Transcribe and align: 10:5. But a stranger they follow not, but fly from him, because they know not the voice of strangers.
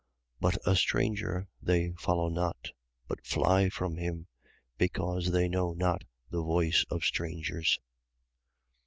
10:5. 0.41 0.41
But 0.41 0.57
a 0.65 0.75
stranger 0.75 1.47
they 1.61 1.91
follow 1.91 2.27
not, 2.27 2.71
but 3.07 3.23
fly 3.23 3.69
from 3.69 3.97
him, 3.97 4.25
because 4.79 5.29
they 5.29 5.47
know 5.47 5.73
not 5.73 6.05
the 6.31 6.41
voice 6.41 6.83
of 6.89 7.03
strangers. 7.03 7.79